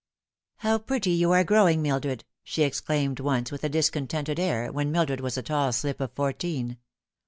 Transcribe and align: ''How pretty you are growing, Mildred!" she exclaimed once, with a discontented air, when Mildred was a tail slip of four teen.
''How 0.63 0.83
pretty 0.83 1.11
you 1.11 1.31
are 1.31 1.43
growing, 1.43 1.83
Mildred!" 1.83 2.25
she 2.43 2.63
exclaimed 2.63 3.19
once, 3.19 3.51
with 3.51 3.63
a 3.63 3.69
discontented 3.69 4.39
air, 4.39 4.71
when 4.71 4.91
Mildred 4.91 5.19
was 5.21 5.37
a 5.37 5.43
tail 5.43 5.71
slip 5.71 6.01
of 6.01 6.11
four 6.13 6.33
teen. 6.33 6.79